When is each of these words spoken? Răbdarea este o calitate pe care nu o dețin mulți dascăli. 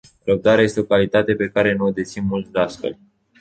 Răbdarea 0.23 0.63
este 0.63 0.79
o 0.79 0.83
calitate 0.83 1.35
pe 1.35 1.49
care 1.49 1.73
nu 1.73 1.85
o 1.85 1.91
dețin 1.91 2.25
mulți 2.25 2.51
dascăli. 2.51 2.99